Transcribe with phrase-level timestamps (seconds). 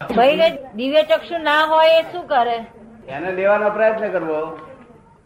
[0.00, 2.58] ભાઈને દિવ્ય ચક્ષુ ના હોય એ શું કરે?
[3.08, 4.40] એને લેવાનો પ્રયત્ન કરવો.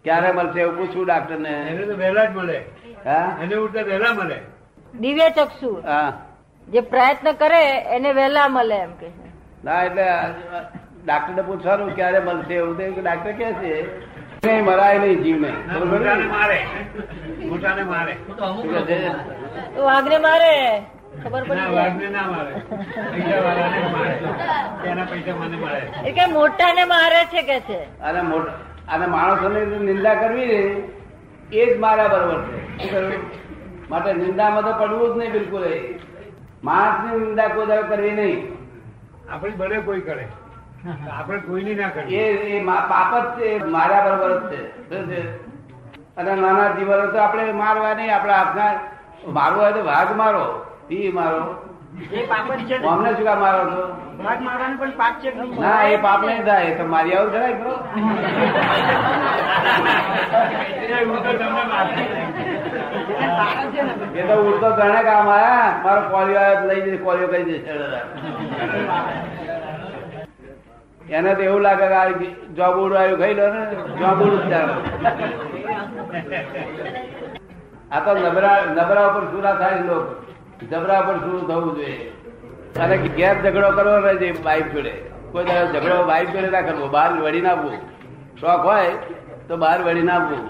[0.05, 2.59] ક્યારે મળશે એવું પૂછવું ડાક્ટર ને એને તો વહેલા જ મળે.
[3.05, 3.27] હા?
[3.43, 4.39] એને ઉઠતા વહેલા મળે.
[4.95, 6.13] દિવ્ય ચક્ષુ હા.
[6.69, 9.09] જે પ્રયત્ન કરે એને વહેલા મળે એમ કે
[9.65, 10.07] ના એટલે
[11.05, 13.75] ડાક્ટર ને પૂછવાનું ક્યારે મળશે એવું તો ડાક્ટર કે છે.
[14.43, 15.53] નહીં મરાય નહીં ને?
[16.29, 16.59] મારે.
[17.45, 18.15] મોટાને મારે?
[19.75, 20.55] તો વાઘને મારે.
[21.21, 22.53] ખબર પડી ના મારે.
[23.13, 24.13] પૈસા વાળાને જ મારે.
[24.83, 25.81] તેના પૈસા મને મળે.
[26.09, 27.81] એ કે મોટાને મારે છે કે છે?
[28.09, 28.21] અને
[28.95, 30.61] અને માણસો ની નિંદા કરવી ને
[31.61, 32.41] એ જ મારા બરોબર
[32.81, 33.19] છે.
[33.91, 35.65] માટે નિંદામાં તો પડવું જ નહીં બિલકુલ
[36.71, 38.41] માણસની નિંદા કોઈ દાડો કરવી નહીં.
[39.31, 40.27] આપણે ભલે કોઈ કરે.
[41.19, 42.25] આપણે કોઈની ના કરીએ.
[42.57, 44.53] એ પાપ જ છે મારા બરોબર જ
[45.11, 45.23] છે.
[46.19, 48.73] અને નાના જીવનો તો આપણે મારવા નહીં આપણા હાથના
[49.39, 50.45] મારવો હોય તો વાઘ મારો.
[50.93, 51.43] સિંહ મારો.
[52.93, 53.83] અમને શું કામ મારો છો.
[55.65, 56.69] ના એ પાપ નહીં થાય.
[56.73, 57.31] એ તો મારી આવું
[61.41, 61.93] તમને મારે
[64.21, 65.71] એ તો ઉડતો ગણે કામ આયા.
[65.85, 67.73] મારો કોલિયો લઈ જશે કોલિયો કહી જશે
[71.19, 72.09] એને તો એવું લાગે કે આ
[72.59, 73.63] જોબ ઉડવાયું ખાઈ લો ને.
[74.01, 74.53] જોબ ઉડ
[77.95, 80.07] આ તો નબરા નબરા ઉપર સુરા થાય લોક.
[80.61, 82.13] જબરા પર શું થવું જોઈએ.
[82.81, 84.95] અને ઘેર ઝઘડો કરવો ને જે બાઈક જોડે.
[85.33, 86.87] કોઈ દાડો ઝઘડો બાઈક જોડે ના કરવો.
[86.89, 87.79] બહાર વળી ના આવવું.
[88.41, 88.91] શોખ હોય
[89.49, 90.45] તો બહાર વળી ના આવવું.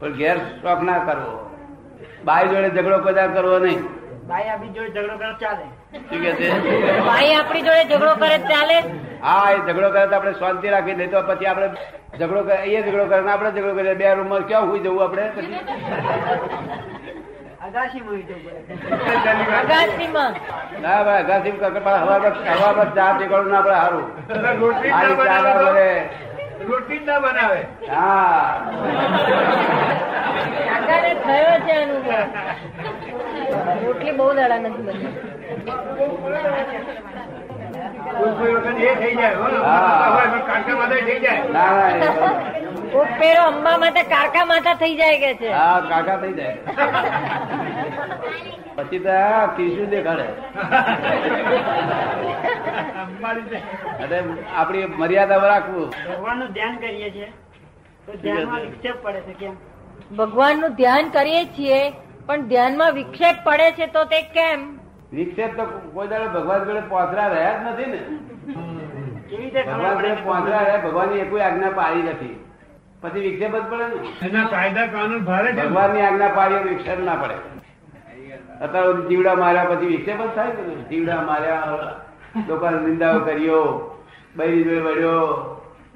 [0.00, 1.32] પણ ગેર શોખ ના કરવો.
[2.24, 3.82] બાઈ જોડે ઝઘડો કદાચ કરવો નહીં.
[6.10, 6.48] શું કે છે?
[7.08, 8.78] ભાઈ આપણી જોડે ઝઘડો કરે તો ચાલે?
[9.26, 11.68] હા એ ઝઘડો કરે તો આપણે શાંતિ રાખી નહીં તો પછી આપણે
[12.20, 13.94] ઝઘડો કરે એ ઝઘડો કરે આપણે ઝઘડો કરીએ.
[14.00, 15.24] બે રૂમમાં ક્યાં હોઈ જવું આપણે?
[15.36, 15.60] પછી
[20.82, 21.52] ના ભાઈ અગાસી
[22.96, 24.06] ચા ટેકવાનું ના પડે સારું
[26.68, 28.50] રોટલી ના બનાવે હા.
[31.22, 31.76] થયો છે
[33.82, 35.10] રોટલી બહુ દાડા નથી બની
[38.12, 39.36] કોઈ કોઈ વખત એ થઈ જાય.
[40.46, 41.42] કાકા માથે થઈ જાય.
[41.50, 41.70] ના
[42.94, 45.52] ના એ- પેરો અંબા માતા કાકા માતા થઈ જાય કે છે?
[45.52, 46.56] હા કાકા થઈ જાય.
[48.76, 49.46] પછી તો આ
[49.90, 50.22] દેખાડે.
[54.00, 54.22] એટલે
[54.56, 55.90] આપણી મર્યાદા રાખવું.
[55.90, 57.32] ભગવાનનું ધ્યાન કરીએ છીએ.
[58.06, 59.56] તો ધ્યાનમાં વિક્ષેપ પડે છે કેમ?
[60.16, 61.90] ભગવાનનું ધ્યાન કરીએ છીએ
[62.26, 64.78] પણ ધ્યાનમાં વિક્ષેપ પડે છે તો તે કેમ?
[65.12, 67.98] વિક્ષેપ તો કોઈ દાડે ભગવાન જોડે પહોંચરા રહ્યા જ નથી ને.
[69.30, 72.44] કેવી રીતે ખબર ભગવાન જોડે પહોંચરા રહ્યા ભગવાનની કોઈ આજ્ઞા પાડી નથી.
[73.02, 74.10] પછી વિક્ષેપ જ પડે ને?
[74.26, 77.36] એના કાયદા કાનૂન ભારે છે ભગવાનની આજ્ઞા પાડી વિક્ષેપ ના પડે.
[78.60, 81.94] અત્યારે જીવડા માર્યા પછી વિક્ષેપ જ થાય કે જીવડા માર્યા
[82.48, 83.62] લોકો નિંદાઓ કર્યો
[84.36, 85.26] બૈરી જોઈ વળ્યો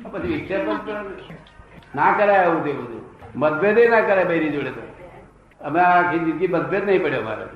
[0.05, 0.95] પછી વિક્ષેપ જ પડે
[1.95, 2.13] ના?
[2.13, 3.03] કરાય આવું તે બધું.
[3.35, 4.83] મતભેદ ના કરાય બૈરી જોડે તો.
[5.61, 7.47] અમે આખી જિંદગી મતભેદ નહીં પડ્યો મારે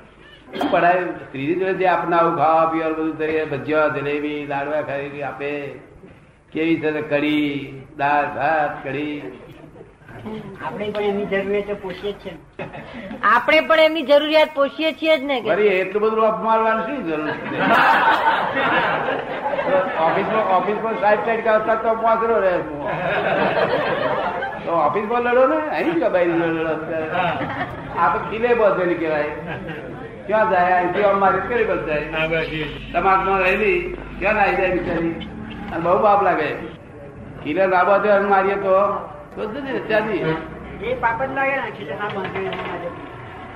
[0.71, 1.03] પડાય?
[1.33, 5.51] ત્રીજી જોડે જે આપણે આવું ખાવા પીવા બધું કરીએ ભજીયા જલેબી લાડવા ખાઈ આપે.
[6.53, 7.51] કેવી છે કઢી
[7.97, 9.19] દાળ ભાત કઢી
[10.61, 12.65] આપણે પણ એમની જરૂરિયાતો પોષીએ છીએ છે
[13.25, 17.29] આપણે પણ એમની જરૂરિયાત પોષીએ છીએ જ ને કે એટલું બધું અપમારવાનું મારવાનું શું જરૂર
[17.29, 17.59] છે?
[20.01, 22.55] ઓફિસમાં ઓફિસમાં સાઈડ સાઈડ કરતા તો પાંચરો રહે
[24.65, 26.75] તો ઓફિસમાં લડો ને અહીં કબાઈ બાઈ લડો
[27.97, 29.33] આ તો કિલે બધેલી કહેવાય.
[30.27, 30.75] ક્યાં જાય?
[30.77, 32.07] અહીંથી અમારી કરી બસ જાય.
[32.93, 33.79] સમાજમાં રહેલી
[34.19, 35.15] ક્યાં ના આવી જાય બિચારી?
[35.73, 36.49] અને બહુ બાપ લાગે.
[37.43, 38.75] કિલે ના બધે મારીએ તો
[39.37, 40.35] તો જ ને ત્યાંથી
[40.85, 42.59] એ પાપડ લાગે ને ખીલે ના બાંધ્યું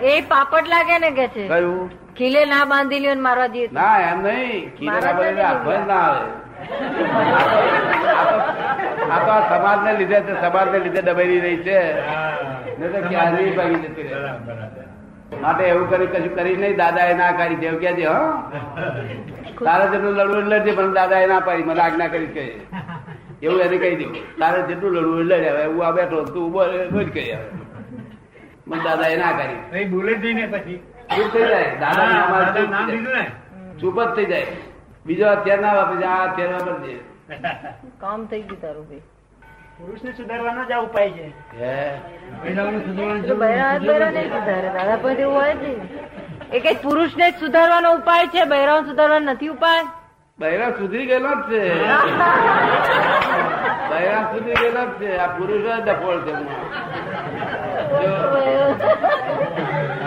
[0.05, 1.45] એ પાપડ લાગે ને કે છે?
[1.49, 1.91] કયું?
[2.17, 4.65] ખીલે ના બાંધી લ્યો મારવા દઈએ ના એમ નહીં.
[4.77, 6.27] કિલે ના બાંધી જ ના આવે.
[9.11, 11.79] આ તો સમાજ ને લીધે છે સમાજ ને લીધે દબાઈ રહી છે.
[12.09, 12.33] હા.
[12.85, 14.85] તો ક્યારની ભાગી જતી રહે બરાબર, બરાબર.
[15.43, 18.31] માટે એવું કરી કશું કરી નહીં દાદા એ ના કરી દેવ કે હા.
[19.61, 22.45] તારે જેટલું લડવું લડજે પણ દાદા એ ના પાડી મને આજ્ઞા કરી કહે
[23.43, 26.63] એવું એને કહી દેવું તારે જેટલું લડવું લડે હવે હું આ બેઠો તું ઊભો
[26.95, 27.49] રોજ કહી આવે.
[28.67, 29.87] મને દાદા એ ના કરી.
[29.87, 30.79] બોલે જ ને પછી.
[31.17, 31.71] ચૂપ થઈ જાય.
[31.81, 33.25] દાદા નામ લીધું ને.
[33.81, 34.47] ચૂપ જ થઈ જાય.
[35.07, 36.95] બીજો અત્યાર ના વાપરે આ અત્યાર વાપરજે
[38.01, 39.03] કામ થઈ ગયું તારું ભાઈ
[39.79, 41.27] પુરુષને સુધારવાનો જ આ ઉપાય છે.
[41.61, 41.77] હે?
[42.87, 43.23] સુધારવાનું
[44.77, 45.79] દાદા પણ એવું હોય જ નહીં.
[46.55, 49.85] એ કઈ પુરુષને જ સુધારવાનો ઉપાય છે બૈરાઓ સુધારવાનો નથી ઉપાય?
[50.39, 51.61] બૈરા સુધરી ગયેલો જ છે.
[53.91, 55.09] બૈરા સુધરી ગયેલો જ છે.
[55.19, 56.33] આ પુરુષ જ ડફોળ છે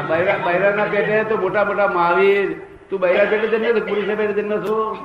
[0.10, 2.50] બૈરા બૈરાના પેટે તો મોટા મોટા મહાવીર.
[2.90, 4.98] તું બૈરા પેટે જન્મ તો પુરુષે પેટે જન્મ છું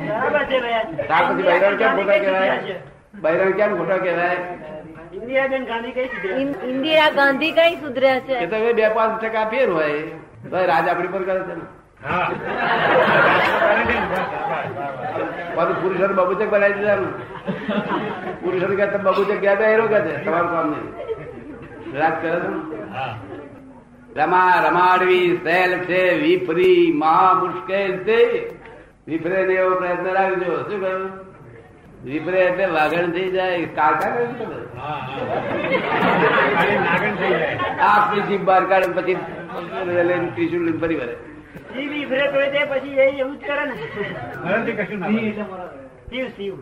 [0.00, 2.76] ત્યાર પછી બૈરાણ કેમ ખોટા કહેવાય?
[3.22, 4.38] બૈરાણ કેમ ખોટા કહેવાય?
[5.20, 6.34] ઇન્દિરાબેન ગાંધી કઈ સુધી
[6.70, 8.36] ઇન્દિરા ગાંધી કઈ સુધર્યા છે?
[8.44, 10.00] એ તો હવે બે પાંચ ટકા ફેર હોય.
[10.50, 11.64] તો રાજ આપણી પર કરે છે ને.
[15.56, 16.98] પાછું પુરુષોને બબુચક બનાવી દીધા
[18.42, 20.14] પુરુષો કે તમે બબુચક ગયા તો હેરો કે છે.
[20.24, 20.88] તમારું કામ નહીં.
[22.00, 22.50] રાજ કરે છે
[24.18, 28.20] રમા રમાડવી સહેલ છે વિફરી મહા મુશ્કેલ છે.
[29.08, 30.52] વિફરે ને એવો પ્રયત્ન રાખજો.
[30.68, 31.29] શું કહ્યું?
[32.04, 34.10] વિફરે એટલે વાગણ થઈ જાય કાકા
[37.88, 39.16] આપની જીભ બહાર કાઢે પછી
[40.34, 41.14] ત્રિશુલ લઈને ફરી વળે.
[41.72, 43.74] શિવ તો પછી એવું જ કરે ને.
[44.78, 46.54] કશું શિવ.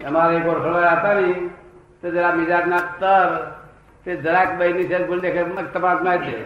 [0.00, 0.58] અમારે એક વાર
[0.94, 1.28] હતા ને
[2.02, 3.30] તો જરા મિજાજ ના તર
[4.06, 5.40] તે જરાક બહેનની છે બોલ દેખે
[5.76, 6.36] તપાસમાં છે.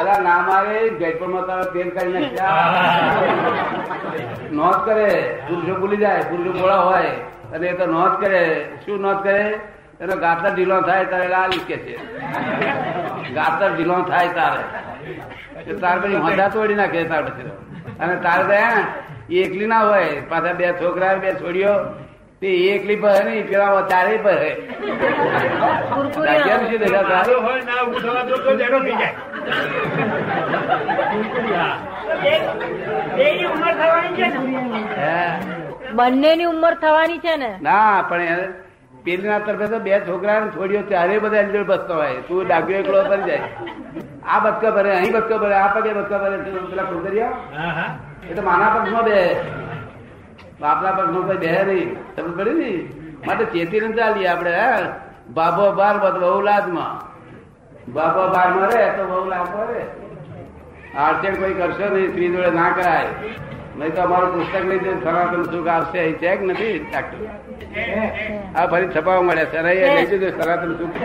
[0.00, 2.66] અરે ના મારે ગેટપરમાં તારા તેલ કાઢી નાખ્યા
[4.58, 5.08] નોંધ કરે
[5.48, 7.12] પુરુષો ભૂલી જાય પુરુષો ગોળા હોય
[7.54, 8.42] અને એ તો નોંધ કરે.
[8.84, 9.42] શું નોંધ કરે?
[10.02, 11.94] એનો ગાતર ઢીલો થાય તારે લાલ કે છે.
[13.38, 14.62] ગાતર ઢીલો થાય તારે.
[15.84, 17.52] તાર પછી હોંડા તોડી નાખે તાર પછી.
[18.00, 18.56] અને તારે તો
[19.42, 20.12] એકલી ના હોય.
[20.30, 21.72] પાછા બે છોકરા બે છોડીઓ
[22.42, 24.36] તે એ એકલી પર નહીં પેલા ચારે પર
[26.44, 27.10] કેમ છે બંને
[33.30, 34.40] ની ઉંમર થવાની છે ને?
[35.92, 37.50] બંનેની ઉંમર થવાની છે ને?
[37.60, 38.40] ના પણ
[39.04, 42.20] પેલી ના તરફે તો બે છોકરા ને છોડીઓ ત્યારે બધા અંદર બસતો હોય.
[42.28, 43.42] તું ડાગ્યો એકલો પર જાય.
[44.26, 47.88] આ બચકા ભરે અહીં બચકા ભરે આ પગે બચકા ભરે તું પેલા કુંદરિયા
[48.30, 49.18] એ તો માના પક્ષમાં બે.
[50.60, 52.70] બાપના પક્ષમાં કોઈ બે નહીં તમે પડી ને?
[53.26, 54.54] માટે ચેતી ને ચાલીએ આપડે
[55.36, 56.96] બાબો બાર બધ બહુ લાદમાં
[57.96, 59.82] બાબો બાર મરે તો બહુ લાભ રે
[61.04, 63.10] આડચણ કોઈ કરશો નહીં સ્ત્રી જોડે ના કરાય.
[63.78, 66.76] નહીં તો અમારું પુસ્તક લઈ સનાતન સુખ આવશે અહીં ચેક નથી
[68.56, 69.58] આ ફરી છપાવા મળે છે.
[69.66, 70.96] રહી લઈ જજો સનાતન સુખ.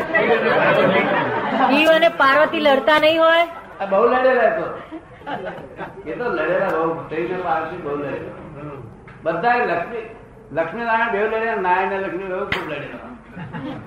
[1.70, 3.46] શિવ અને પાર્વતી લડતા નહીં હોય?
[3.92, 4.66] બહુ લડેલા તો
[6.06, 8.42] એ તો લડેલા બહુ થઈને પાર્વતી બહુ લડેલા.
[9.24, 10.06] બધા લક્ષ્મી
[10.52, 13.12] લક્ષ્મીનારાયણ બેવ લડ્યા નારાયણ લક્ષ્મી બેવ ખૂબ લડેલા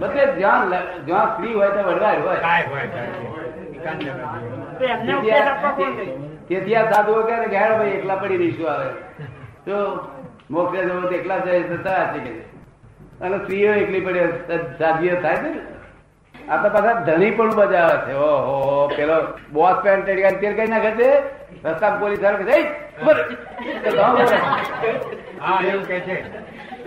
[0.00, 0.74] બધે જ્યાં
[1.06, 2.38] જ્યાં સ્ત્રી હોય ત્યાં વડવાય હોય.
[4.78, 6.88] તેથી ઉપદેશ આપવા કોણ આ-?
[6.90, 8.88] સાધુઓ કે ઘેર ભાઈ એકલા પડી રહીશું આવે
[9.64, 9.76] તો
[10.50, 12.32] મોક્ષે જવું એકલા જાય તો તરાશ છે કે
[13.20, 14.22] અને સ્ત્રીઓ એકલી પડે
[14.78, 15.60] સાધીઓ થાય છે ને?
[16.34, 18.12] આ તો પાછા ધણી પણ બજાવે છે.
[18.14, 19.16] ઓહો પેલો
[19.52, 21.10] બોસ પેન્ટ તેલ કઈ નાખે છે?
[21.64, 22.58] રસ્તા પોલીસ વાળો કહે
[25.40, 26.16] હા એવું કે છે.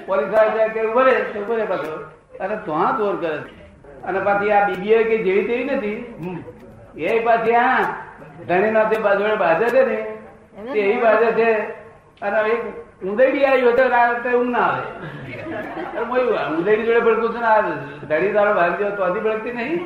[0.08, 1.94] પોલીસ વાળો કે ઊભો તો ઊભો પાછો.
[2.44, 3.52] અને ત્યાં દોર કરે છે.
[4.08, 6.00] અને પાછી આ બીબીઓ કે જેવી તેવી નથી.
[6.98, 7.84] એ પાછી હા
[8.48, 9.98] ધણી નો બાજુ બાજે છે ને
[10.74, 11.50] તે એવી બાજે છે.
[12.22, 12.62] અને એક
[13.10, 14.84] ઉંદરડી આવી હોય તો રાતે ઊંઘ ના આવે.
[16.58, 17.62] ઉંદરડી જોડે ભડકું છે ને આ
[18.10, 19.78] ધણી તારો ભાગ તો હજી ભડકતી નહીં.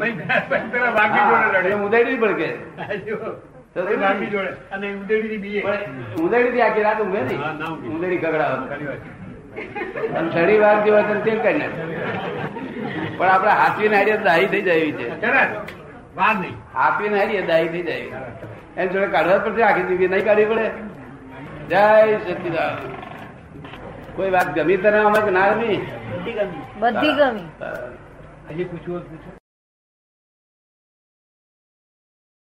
[1.85, 2.49] ઉંદરડી ભડકે.
[3.75, 3.81] એ
[4.27, 5.81] જોડે અને ઉંદેડીથી બીએ પણ
[6.19, 7.87] ઉંદરડી થી આખી રાત ઊંઘે ને હા, ના ઊંઘે.
[7.89, 9.03] ઉંદરડી કગડાવે ખરી વાત.
[10.13, 11.81] અને ધણી વાર જેવો હોય તો તેલ નાખે
[13.13, 15.05] પણ આપડે હાથવી નાડીએ તો દાહી થઈ જાય છે
[16.73, 18.19] હાથી ને નહીં દાહી થઈ જાય
[18.77, 20.65] એમ જોડે કાઢવા પડશે આખી જિંદગી નહીં કાઢવી પડે
[21.69, 21.83] જય
[22.31, 22.75] સચિદાન
[24.15, 25.77] કોઈ વાત ગમી તને અમે ના ગમી
[26.15, 27.47] બધી ગમી બધી ગમી
[28.49, 29.42] હજી પૂછવું પૂછો